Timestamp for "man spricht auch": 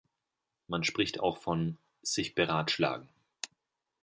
0.65-1.37